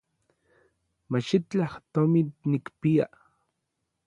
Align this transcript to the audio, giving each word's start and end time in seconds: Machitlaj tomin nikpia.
Machitlaj 1.11 1.75
tomin 1.93 2.33
nikpia. 2.51 3.07